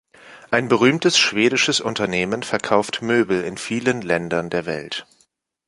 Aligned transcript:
Ein 0.49 0.67
berühmtes 0.67 1.19
schwedisches 1.19 1.79
Unternehmen 1.79 2.41
verkauft 2.41 3.03
Möbel 3.03 3.43
in 3.43 3.55
vielen 3.55 4.01
Ländern 4.01 4.49
der 4.49 4.65
Welt. 4.65 5.05